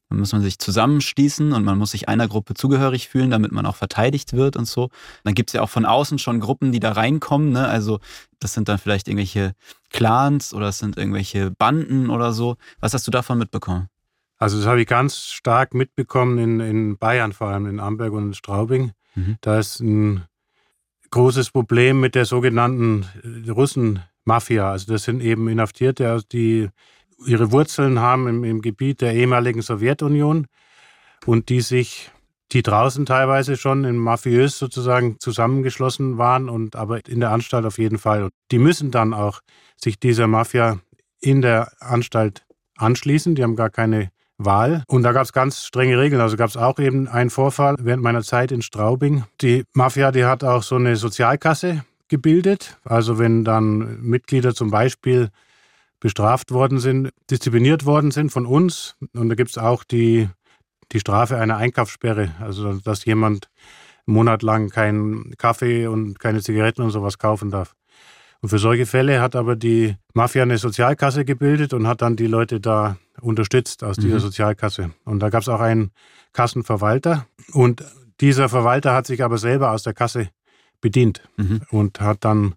[0.10, 3.66] dann muss man sich zusammenschließen und man muss sich einer Gruppe zugehörig fühlen, damit man
[3.66, 4.90] auch verteidigt wird und so.
[5.24, 7.52] Dann gibt es ja auch von außen schon Gruppen, die da reinkommen.
[7.52, 7.68] Ne?
[7.68, 8.00] Also
[8.40, 9.54] das sind dann vielleicht irgendwelche
[9.90, 12.56] Clans oder es sind irgendwelche Banden oder so.
[12.80, 13.90] Was hast du davon mitbekommen?
[14.38, 18.28] Also das habe ich ganz stark mitbekommen in, in Bayern, vor allem in Amberg und
[18.28, 18.92] in Straubing.
[19.16, 19.38] Mhm.
[19.42, 20.24] Da ist ein
[21.10, 23.06] großes Problem mit der sogenannten
[23.48, 24.72] Russen-Mafia.
[24.72, 26.70] Also das sind eben Inhaftierte, die
[27.26, 30.48] ihre Wurzeln haben im, im Gebiet der ehemaligen Sowjetunion
[31.26, 32.12] und die sich,
[32.52, 37.78] die draußen teilweise schon in mafiös sozusagen zusammengeschlossen waren und aber in der Anstalt auf
[37.78, 38.30] jeden Fall.
[38.52, 39.42] Die müssen dann auch
[39.82, 40.80] sich dieser Mafia
[41.20, 42.46] in der Anstalt
[42.78, 43.36] anschließen.
[43.36, 44.84] Die haben gar keine Wahl.
[44.88, 46.22] Und da gab es ganz strenge Regeln.
[46.22, 49.24] Also gab es auch eben einen Vorfall während meiner Zeit in Straubing.
[49.42, 52.78] Die Mafia, die hat auch so eine Sozialkasse gebildet.
[52.84, 55.30] Also wenn dann Mitglieder zum Beispiel
[56.00, 58.96] bestraft worden sind, diszipliniert worden sind von uns.
[59.14, 60.30] Und da gibt es auch die,
[60.92, 62.36] die Strafe einer Einkaufssperre.
[62.40, 63.50] Also dass jemand
[64.06, 67.74] monatelang keinen Kaffee und keine Zigaretten und sowas kaufen darf.
[68.42, 72.28] Und für solche Fälle hat aber die Mafia eine Sozialkasse gebildet und hat dann die
[72.28, 74.22] Leute da unterstützt aus dieser mhm.
[74.22, 74.92] Sozialkasse.
[75.06, 75.92] Und da gab es auch einen
[76.34, 77.26] Kassenverwalter.
[77.52, 77.84] Und
[78.22, 80.30] dieser Verwalter hat sich aber selber aus der Kasse
[80.82, 81.62] bedient mhm.
[81.72, 82.56] und hat dann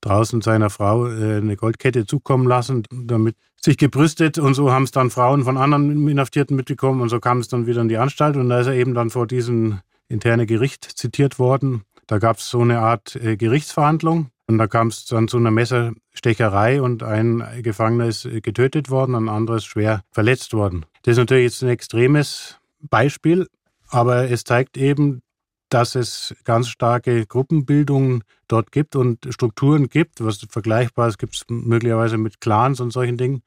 [0.00, 4.38] draußen seiner Frau äh, eine Goldkette zukommen lassen, damit sich gebrüstet.
[4.38, 7.00] Und so haben es dann Frauen von anderen Inhaftierten mitbekommen.
[7.00, 8.36] Und so kam es dann wieder in die Anstalt.
[8.36, 11.82] Und da ist er eben dann vor diesem interne Gericht zitiert worden.
[12.06, 14.30] Da gab es so eine Art äh, Gerichtsverhandlung.
[14.46, 19.28] Und da kam es dann zu einer Messerstecherei und ein Gefangener ist getötet worden, ein
[19.28, 20.86] anderes schwer verletzt worden.
[21.02, 23.46] Das ist natürlich jetzt ein extremes Beispiel,
[23.88, 25.20] aber es zeigt eben,
[25.68, 31.44] dass es ganz starke Gruppenbildungen dort gibt und Strukturen gibt, was vergleichbar ist, gibt es
[31.48, 33.42] möglicherweise mit Clans und solchen Dingen.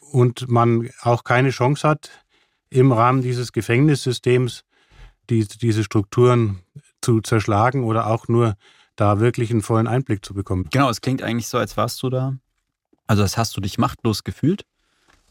[0.00, 2.10] Und man auch keine Chance hat,
[2.70, 4.62] im Rahmen dieses Gefängnissystems
[5.30, 6.60] die, diese Strukturen
[7.00, 8.56] zu zerschlagen oder auch nur
[8.96, 10.68] da wirklich einen vollen Einblick zu bekommen.
[10.70, 12.36] Genau, es klingt eigentlich so, als warst du da.
[13.06, 14.64] Also als hast du dich machtlos gefühlt.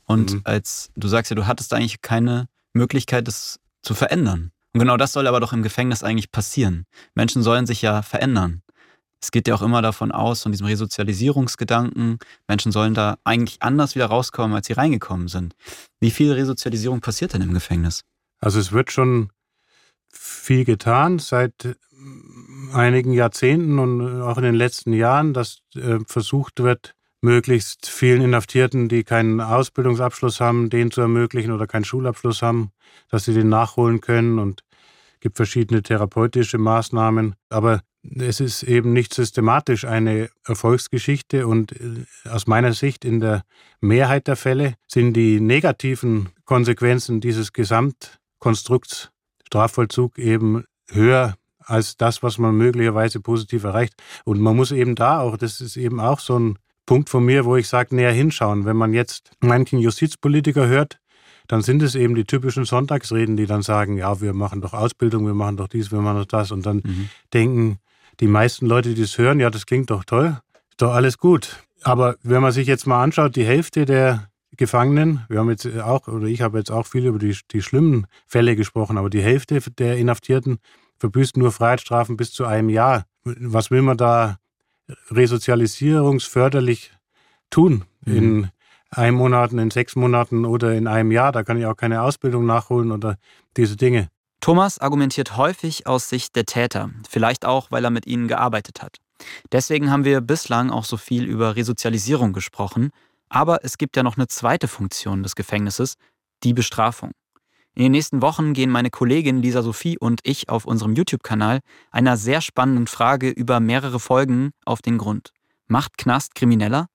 [0.05, 0.41] Und mhm.
[0.43, 4.51] als du sagst ja, du hattest eigentlich keine Möglichkeit, das zu verändern.
[4.75, 6.85] Und genau das soll aber doch im Gefängnis eigentlich passieren.
[7.13, 8.61] Menschen sollen sich ja verändern.
[9.21, 12.17] Es geht ja auch immer davon aus, von diesem Resozialisierungsgedanken,
[12.49, 15.55] Menschen sollen da eigentlich anders wieder rauskommen, als sie reingekommen sind.
[16.01, 18.01] Wie viel Resozialisierung passiert denn im Gefängnis?
[18.39, 19.29] Also es wird schon
[20.09, 21.77] viel getan seit
[22.73, 28.87] einigen Jahrzehnten und auch in den letzten Jahren, dass äh, versucht wird, möglichst vielen Inhaftierten,
[28.87, 32.71] die keinen Ausbildungsabschluss haben, den zu ermöglichen oder keinen Schulabschluss haben,
[33.09, 34.63] dass sie den nachholen können und
[35.25, 37.33] gibt verschiedene therapeutische Maßnahmen.
[37.49, 37.81] Aber
[38.15, 43.41] es ist eben nicht systematisch eine Erfolgsgeschichte und äh, aus meiner Sicht in der
[43.81, 49.09] Mehrheit der Fälle sind die negativen Konsequenzen dieses Gesamtkonstrukts
[49.47, 53.95] Strafvollzug eben höher als das, was man möglicherweise positiv erreicht.
[54.25, 57.45] Und man muss eben da auch, das ist eben auch so ein Punkt von mir,
[57.45, 58.65] wo ich sage, näher hinschauen.
[58.65, 60.99] Wenn man jetzt manchen Justizpolitiker hört,
[61.47, 65.25] dann sind es eben die typischen Sonntagsreden, die dann sagen, ja, wir machen doch Ausbildung,
[65.25, 66.51] wir machen doch dies, wir machen doch das.
[66.51, 67.09] Und dann mhm.
[67.33, 67.79] denken
[68.19, 71.63] die meisten Leute, die es hören, ja, das klingt doch toll, ist doch alles gut.
[71.83, 76.07] Aber wenn man sich jetzt mal anschaut, die Hälfte der Gefangenen, wir haben jetzt auch,
[76.07, 79.59] oder ich habe jetzt auch viel über die, die schlimmen Fälle gesprochen, aber die Hälfte
[79.71, 80.59] der Inhaftierten
[80.97, 83.05] verbüßt nur Freiheitsstrafen bis zu einem Jahr.
[83.23, 84.37] Was will man da
[85.09, 86.93] resozialisierungsförderlich
[87.49, 87.83] tun?
[88.05, 88.49] Mhm.
[88.91, 91.31] In einem Monat, in sechs Monaten oder in einem Jahr.
[91.31, 93.17] Da kann ich auch keine Ausbildung nachholen oder
[93.57, 94.09] diese Dinge.
[94.41, 98.97] Thomas argumentiert häufig aus Sicht der Täter, vielleicht auch, weil er mit ihnen gearbeitet hat.
[99.51, 102.91] Deswegen haben wir bislang auch so viel über Resozialisierung gesprochen.
[103.29, 105.95] Aber es gibt ja noch eine zweite Funktion des Gefängnisses,
[106.43, 107.11] die Bestrafung.
[107.73, 111.59] In den nächsten Wochen gehen meine Kollegin Lisa Sophie und ich auf unserem YouTube-Kanal
[111.91, 115.31] einer sehr spannenden Frage über mehrere Folgen auf den Grund.
[115.67, 116.87] Macht Knast krimineller?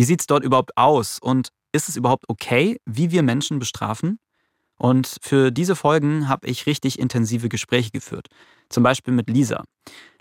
[0.00, 1.18] Wie sieht es dort überhaupt aus?
[1.20, 4.18] Und ist es überhaupt okay, wie wir Menschen bestrafen?
[4.78, 8.28] Und für diese Folgen habe ich richtig intensive Gespräche geführt.
[8.70, 9.62] Zum Beispiel mit Lisa.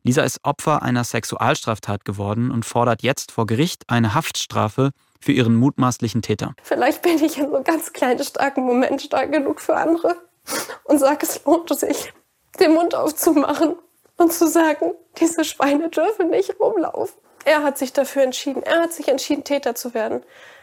[0.03, 5.55] Lisa ist Opfer einer Sexualstraftat geworden und fordert jetzt vor Gericht eine Haftstrafe für ihren
[5.55, 6.55] mutmaßlichen Täter.
[6.61, 10.17] Vielleicht bin ich in so ganz kleinen, starken Momenten stark genug für andere
[10.83, 12.11] und sage, es lohnt sich.
[12.59, 13.77] den Mund aufzumachen
[14.17, 17.21] und zu sagen, diese Schweine dürfen nicht rumlaufen.
[17.45, 18.63] Er hat sich dafür entschieden.
[18.63, 20.21] Er hat sich entschieden, Täter zu werden.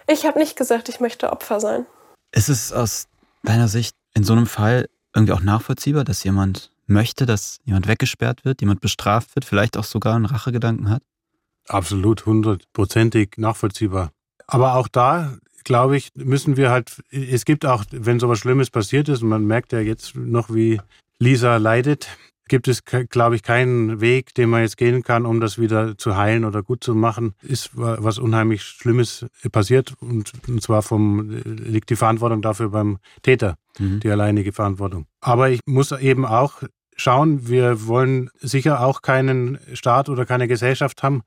[0.08, 1.86] Ich habe nicht gesagt, ich möchte Opfer sein.
[2.32, 3.08] Ist es aus
[3.42, 8.44] deiner Sicht in so einem Fall irgendwie auch nachvollziehbar, dass jemand möchte, dass jemand weggesperrt
[8.44, 11.02] wird, jemand bestraft wird, vielleicht auch sogar einen Rachegedanken hat?
[11.68, 14.12] Absolut, hundertprozentig nachvollziehbar.
[14.46, 19.08] Aber auch da, glaube ich, müssen wir halt, es gibt auch, wenn sowas Schlimmes passiert
[19.08, 20.80] ist, und man merkt ja jetzt noch, wie
[21.18, 22.08] Lisa leidet,
[22.48, 26.16] gibt es, glaube ich, keinen Weg, den man jetzt gehen kann, um das wieder zu
[26.16, 27.34] heilen oder gut zu machen.
[27.42, 33.56] Ist was unheimlich Schlimmes passiert und, und zwar vom, liegt die Verantwortung dafür beim Täter,
[33.78, 34.00] mhm.
[34.00, 35.06] die alleinige Verantwortung.
[35.20, 36.62] Aber ich muss eben auch
[36.96, 41.22] schauen, wir wollen sicher auch keinen Staat oder keine Gesellschaft haben,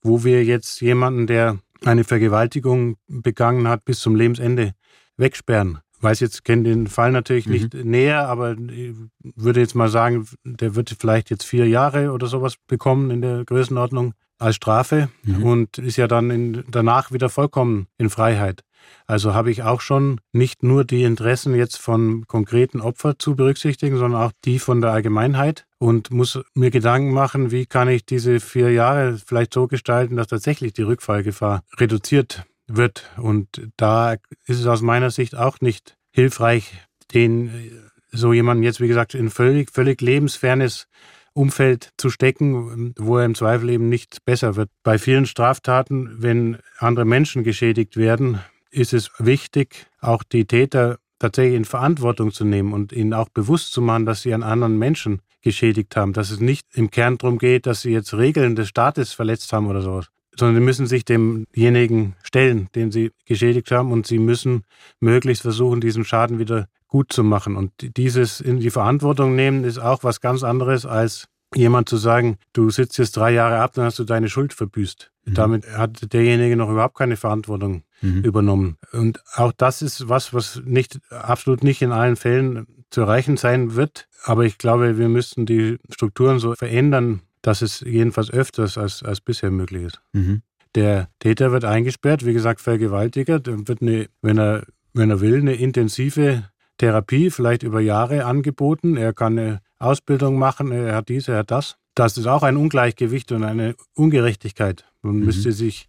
[0.00, 4.72] wo wir jetzt jemanden, der eine Vergewaltigung begangen hat, bis zum Lebensende
[5.16, 7.52] wegsperren weiß jetzt, kenne den Fall natürlich mhm.
[7.52, 12.26] nicht näher, aber ich würde jetzt mal sagen, der wird vielleicht jetzt vier Jahre oder
[12.26, 15.44] sowas bekommen in der Größenordnung als Strafe mhm.
[15.44, 18.62] und ist ja dann in, danach wieder vollkommen in Freiheit.
[19.06, 23.96] Also habe ich auch schon nicht nur die Interessen jetzt von konkreten Opfern zu berücksichtigen,
[23.96, 28.40] sondern auch die von der Allgemeinheit und muss mir Gedanken machen, wie kann ich diese
[28.40, 32.44] vier Jahre vielleicht so gestalten, dass tatsächlich die Rückfallgefahr reduziert
[32.76, 33.10] wird.
[33.16, 34.14] Und da
[34.46, 36.72] ist es aus meiner Sicht auch nicht hilfreich,
[37.14, 37.70] den äh,
[38.10, 40.86] so jemanden jetzt, wie gesagt, in völlig, völlig lebensfernes
[41.34, 44.68] Umfeld zu stecken, wo er im Zweifel eben nicht besser wird.
[44.82, 51.56] Bei vielen Straftaten, wenn andere Menschen geschädigt werden, ist es wichtig, auch die Täter tatsächlich
[51.56, 55.22] in Verantwortung zu nehmen und ihnen auch bewusst zu machen, dass sie an anderen Menschen
[55.40, 59.12] geschädigt haben, dass es nicht im Kern darum geht, dass sie jetzt Regeln des Staates
[59.12, 64.06] verletzt haben oder sowas, sondern sie müssen sich demjenigen stellen, den sie geschädigt haben und
[64.06, 64.64] sie müssen
[65.00, 67.56] möglichst versuchen, diesen Schaden wieder gut zu machen.
[67.56, 72.38] Und dieses in die Verantwortung nehmen ist auch was ganz anderes als jemand zu sagen,
[72.52, 75.10] du sitzt jetzt drei Jahre ab, dann hast du deine Schuld verbüßt.
[75.24, 75.34] Mhm.
[75.34, 78.22] Damit hat derjenige noch überhaupt keine Verantwortung mhm.
[78.22, 78.76] übernommen.
[78.92, 83.74] Und auch das ist was, was nicht, absolut nicht in allen Fällen zu erreichen sein
[83.74, 84.08] wird.
[84.24, 89.20] Aber ich glaube, wir müssten die Strukturen so verändern, dass es jedenfalls öfters als, als
[89.20, 90.00] bisher möglich ist.
[90.12, 90.42] Mhm.
[90.74, 95.54] Der Täter wird eingesperrt, wie gesagt, vergewaltigert, wird eine, wenn er, wenn er will, eine
[95.54, 96.44] intensive
[96.78, 98.96] Therapie, vielleicht über Jahre angeboten.
[98.96, 101.76] Er kann eine Ausbildung machen, er hat dies, er hat das.
[101.94, 104.86] Das ist auch ein Ungleichgewicht und eine Ungerechtigkeit.
[105.02, 105.26] Man mhm.
[105.26, 105.88] müsste sich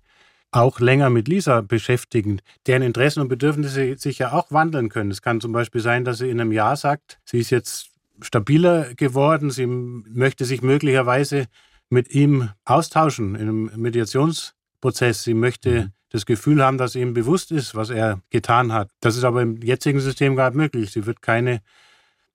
[0.51, 5.11] auch länger mit Lisa beschäftigen, deren Interessen und Bedürfnisse sich ja auch wandeln können.
[5.11, 7.89] Es kann zum Beispiel sein, dass sie in einem Jahr sagt, sie ist jetzt
[8.21, 9.51] stabiler geworden.
[9.51, 11.47] Sie möchte sich möglicherweise
[11.89, 15.23] mit ihm austauschen in einem Mediationsprozess.
[15.23, 15.91] Sie möchte mhm.
[16.09, 18.89] das Gefühl haben, dass ihm bewusst ist, was er getan hat.
[18.99, 20.91] Das ist aber im jetzigen System gar nicht möglich.
[20.91, 21.61] Sie wird keine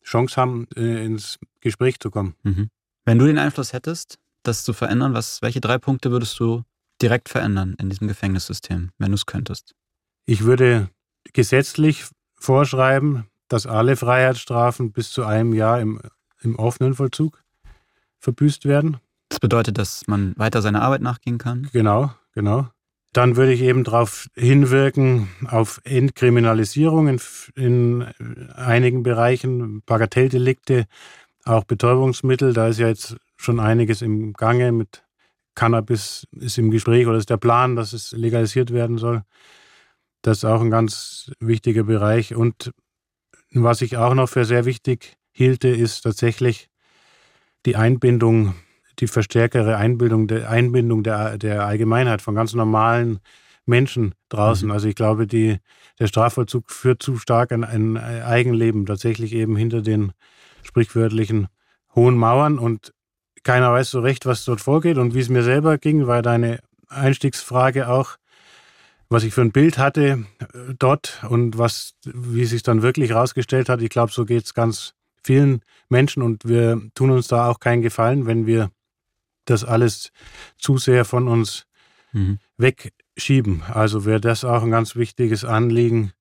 [0.03, 2.35] Chance haben, äh, ins Gespräch zu kommen.
[2.43, 2.71] Mhm.
[3.05, 6.63] Wenn du den Einfluss hättest, das zu verändern, was, welche drei Punkte würdest du
[7.01, 9.75] direkt verändern in diesem Gefängnissystem, wenn du es könntest?
[10.27, 10.89] Ich würde
[11.33, 12.05] gesetzlich
[12.37, 16.01] vorschreiben, dass alle Freiheitsstrafen bis zu einem Jahr im,
[16.41, 17.43] im offenen Vollzug
[18.21, 18.99] verbüßt werden.
[19.29, 21.69] Das bedeutet, dass man weiter seiner Arbeit nachgehen kann?
[21.73, 22.69] Genau, genau.
[23.13, 27.21] Dann würde ich eben darauf hinwirken, auf Entkriminalisierung in,
[27.57, 28.03] in
[28.55, 30.87] einigen Bereichen, Bagatelldelikte,
[31.45, 32.53] auch Betäubungsmittel.
[32.53, 35.05] Da ist ja jetzt schon einiges im Gange mit
[35.59, 39.25] Cannabis ist im Gespräch oder ist der Plan, dass es legalisiert werden soll.
[40.23, 42.37] Das ist auch ein ganz wichtiger Bereich.
[42.37, 42.73] Und
[43.53, 46.69] was ich auch noch für sehr wichtig hielte, ist tatsächlich
[47.67, 48.55] die Einbindung,
[48.99, 53.21] die verstärkere Einbindung, der, Einbindung der, der Allgemeinheit von ganz normalen
[53.67, 54.67] Menschen draußen.
[54.69, 54.73] Mhm.
[54.73, 55.59] Also ich glaube, die,
[55.99, 60.13] der Strafvollzug führt zu stark an ein Eigenleben, tatsächlich eben hinter den
[60.63, 61.49] sprichwörtlichen
[61.95, 62.93] hohen Mauern und
[63.45, 64.99] keiner weiß so recht, was dort vorgeht.
[64.99, 68.17] Und wie es mir selber ging, war deine Einstiegsfrage auch,
[69.09, 73.69] was ich für ein Bild hatte äh, dort und was, wie sich dann wirklich herausgestellt
[73.69, 73.83] hat.
[73.83, 77.83] Ich glaube, so geht es ganz vielen Menschen und wir tun uns da auch keinen
[77.83, 78.71] Gefallen, wenn wir
[79.45, 80.13] das alles
[80.59, 81.67] zu sehr von uns
[82.13, 82.39] mhm.
[82.57, 83.63] wegschieben.
[83.73, 86.13] Also wäre das auch ein ganz wichtiges Anliegen,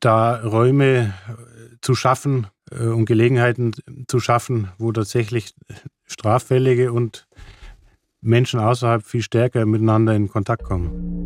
[0.00, 3.72] da Räume äh, zu schaffen äh, und Gelegenheiten
[4.08, 5.54] zu schaffen, wo tatsächlich
[6.06, 7.26] Straffällige und
[8.20, 11.21] Menschen außerhalb viel stärker miteinander in Kontakt kommen.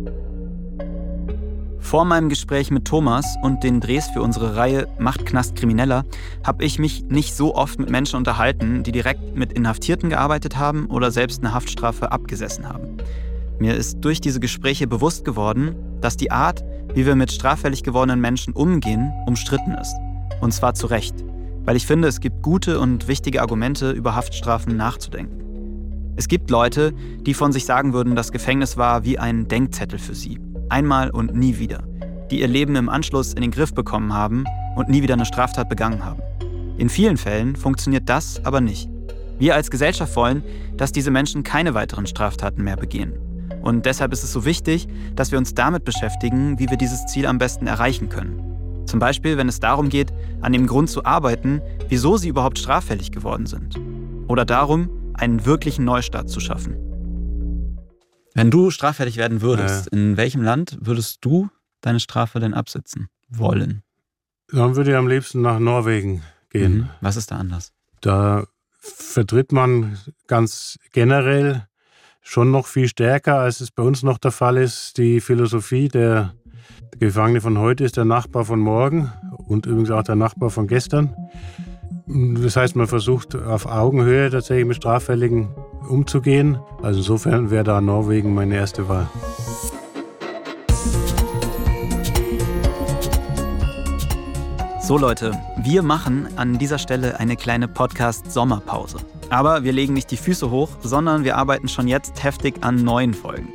[1.87, 6.05] Vor meinem Gespräch mit Thomas und den Drehs für unsere Reihe Macht Knast Krimineller
[6.45, 10.87] habe ich mich nicht so oft mit Menschen unterhalten, die direkt mit Inhaftierten gearbeitet haben
[10.87, 12.97] oder selbst eine Haftstrafe abgesessen haben.
[13.61, 18.21] Mir ist durch diese Gespräche bewusst geworden, dass die Art, wie wir mit straffällig gewordenen
[18.21, 19.95] Menschen umgehen, umstritten ist.
[20.41, 21.15] Und zwar zu Recht.
[21.67, 26.15] Weil ich finde, es gibt gute und wichtige Argumente, über Haftstrafen nachzudenken.
[26.17, 30.17] Es gibt Leute, die von sich sagen würden, das Gefängnis war wie ein Denkzettel für
[30.17, 30.41] sie.
[30.69, 31.83] Einmal und nie wieder.
[32.31, 35.69] Die ihr Leben im Anschluss in den Griff bekommen haben und nie wieder eine Straftat
[35.69, 36.21] begangen haben.
[36.79, 38.89] In vielen Fällen funktioniert das aber nicht.
[39.39, 40.43] Wir als Gesellschaft wollen,
[40.77, 43.13] dass diese Menschen keine weiteren Straftaten mehr begehen.
[43.63, 47.27] Und deshalb ist es so wichtig, dass wir uns damit beschäftigen, wie wir dieses Ziel
[47.27, 48.85] am besten erreichen können.
[48.87, 53.11] Zum Beispiel, wenn es darum geht, an dem Grund zu arbeiten, wieso sie überhaupt straffällig
[53.11, 53.79] geworden sind.
[54.29, 56.77] Oder darum, einen wirklichen Neustart zu schaffen.
[58.37, 59.99] Wenn du straffällig werden würdest, ja.
[59.99, 61.49] in welchem Land würdest du
[61.81, 63.83] deine Strafe denn absitzen wollen?
[64.49, 66.77] Dann würde ich am liebsten nach Norwegen gehen.
[66.77, 66.89] Mhm.
[67.01, 67.73] Was ist da anders?
[68.03, 68.45] Da
[68.79, 71.67] vertritt man ganz generell
[72.21, 76.35] schon noch viel stärker, als es bei uns noch der Fall ist, die Philosophie, der
[76.99, 79.13] Gefangene von heute ist der Nachbar von morgen
[79.49, 81.15] und übrigens auch der Nachbar von gestern.
[82.07, 85.49] Das heißt, man versucht auf Augenhöhe tatsächlich mit Straffälligen
[85.89, 86.59] umzugehen.
[86.83, 89.09] Also insofern wäre da Norwegen meine erste Wahl.
[94.87, 95.33] So Leute,
[95.65, 98.99] wir machen an dieser Stelle eine kleine Podcast-Sommerpause.
[99.31, 103.13] Aber wir legen nicht die Füße hoch, sondern wir arbeiten schon jetzt heftig an neuen
[103.13, 103.49] Folgen.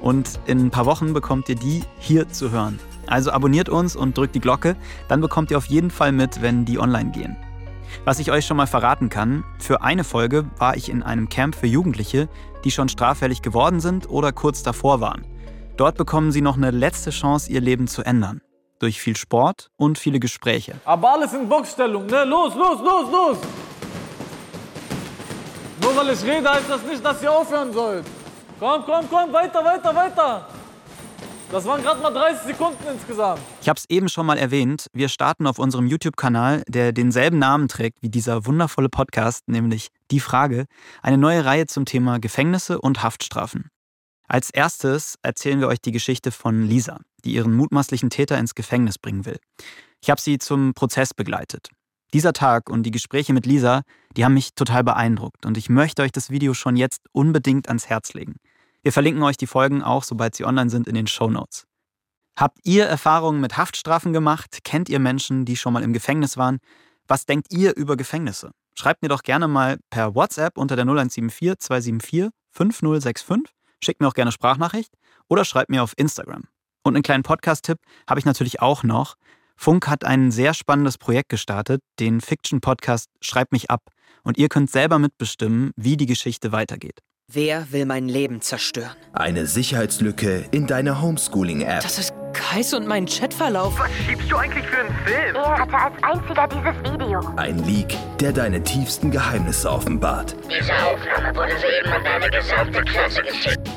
[0.00, 2.78] Und in ein paar Wochen bekommt ihr die hier zu hören.
[3.08, 4.76] Also abonniert uns und drückt die Glocke,
[5.08, 7.36] dann bekommt ihr auf jeden Fall mit, wenn die online gehen.
[8.04, 11.54] Was ich euch schon mal verraten kann, für eine Folge war ich in einem Camp
[11.54, 12.28] für Jugendliche,
[12.64, 15.24] die schon straffällig geworden sind oder kurz davor waren.
[15.76, 18.40] Dort bekommen sie noch eine letzte Chance, ihr Leben zu ändern.
[18.78, 20.74] Durch viel Sport und viele Gespräche.
[20.84, 22.24] Aber alles in Boxstellung, ne?
[22.24, 23.38] Los, los, los, los!
[25.82, 28.04] Nur weil ich rede, heißt das nicht, dass ihr aufhören sollt.
[28.58, 30.48] Komm, komm, komm, weiter, weiter, weiter.
[31.52, 33.40] Das waren gerade mal 30 Sekunden insgesamt.
[33.62, 34.88] Ich habe es eben schon mal erwähnt.
[34.92, 40.18] Wir starten auf unserem YouTube-Kanal, der denselben Namen trägt wie dieser wundervolle Podcast, nämlich Die
[40.18, 40.66] Frage,
[41.02, 43.70] eine neue Reihe zum Thema Gefängnisse und Haftstrafen.
[44.26, 48.98] Als erstes erzählen wir euch die Geschichte von Lisa, die ihren mutmaßlichen Täter ins Gefängnis
[48.98, 49.38] bringen will.
[50.02, 51.68] Ich habe sie zum Prozess begleitet.
[52.12, 53.82] Dieser Tag und die Gespräche mit Lisa,
[54.16, 57.88] die haben mich total beeindruckt und ich möchte euch das Video schon jetzt unbedingt ans
[57.88, 58.36] Herz legen.
[58.86, 61.66] Wir verlinken euch die Folgen auch, sobald sie online sind, in den Show Notes.
[62.38, 64.58] Habt ihr Erfahrungen mit Haftstrafen gemacht?
[64.62, 66.58] Kennt ihr Menschen, die schon mal im Gefängnis waren?
[67.08, 68.52] Was denkt ihr über Gefängnisse?
[68.78, 73.52] Schreibt mir doch gerne mal per WhatsApp unter der 0174 274 5065.
[73.82, 74.92] Schickt mir auch gerne Sprachnachricht
[75.28, 76.44] oder schreibt mir auf Instagram.
[76.84, 79.16] Und einen kleinen Podcast-Tipp habe ich natürlich auch noch.
[79.56, 83.82] Funk hat ein sehr spannendes Projekt gestartet, den Fiction-Podcast Schreib mich ab.
[84.22, 87.00] Und ihr könnt selber mitbestimmen, wie die Geschichte weitergeht.
[87.32, 88.92] Wer will mein Leben zerstören?
[89.12, 91.82] Eine Sicherheitslücke in deiner Homeschooling-App.
[91.82, 93.76] Das ist Kais und mein Chatverlauf.
[93.80, 95.34] Was schiebst du eigentlich für einen Film?
[95.34, 97.20] Er hatte als einziger dieses Video.
[97.36, 100.36] Ein Leak, der deine tiefsten Geheimnisse offenbart.
[100.48, 103.70] Diese Aufnahme wurde soeben an deine gesamte Klasse geschickt.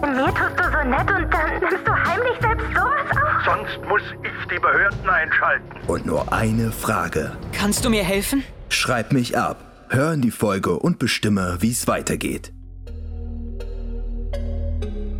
[0.00, 3.44] Mir tust du so nett und dann nimmst du heimlich selbst sowas auf?
[3.44, 5.70] Sonst muss ich die Behörden einschalten.
[5.86, 7.30] Und nur eine Frage.
[7.52, 8.42] Kannst du mir helfen?
[8.70, 9.86] Schreib mich ab.
[9.88, 12.52] Hör in die Folge und bestimme, wie es weitergeht.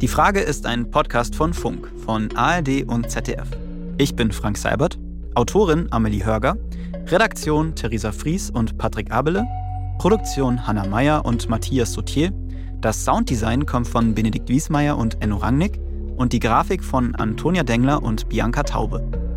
[0.03, 3.47] Die Frage ist ein Podcast von Funk, von ARD und ZDF.
[3.99, 4.99] Ich bin Frank Seibert,
[5.37, 6.57] Autorin Amelie Hörger,
[7.07, 9.47] Redaktion Theresa Fries und Patrick Abele,
[10.01, 12.33] Produktion Hannah Meyer und Matthias Sautier,
[12.81, 15.79] das Sounddesign kommt von Benedikt Wiesmeier und Enno Rangnick
[16.17, 19.32] und die Grafik von Antonia Dengler und Bianca Taube.